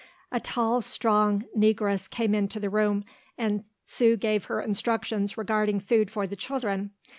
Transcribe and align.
A 0.31 0.39
tall 0.39 0.81
strong 0.81 1.43
Negress 1.55 2.09
came 2.09 2.33
into 2.33 2.59
the 2.59 2.71
room, 2.71 3.05
and 3.37 3.63
Sue 3.85 4.17
gave 4.17 4.45
her 4.45 4.59
instructions 4.59 5.37
regarding 5.37 5.79
food 5.79 6.09
for 6.09 6.25
the 6.25 6.35
children. 6.35 6.89